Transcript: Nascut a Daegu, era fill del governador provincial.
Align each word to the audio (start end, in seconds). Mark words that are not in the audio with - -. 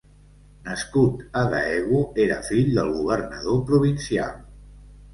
Nascut 0.69 1.21
a 1.43 1.43
Daegu, 1.51 2.01
era 2.25 2.41
fill 2.49 2.75
del 2.81 2.93
governador 2.99 3.65
provincial. 3.71 4.39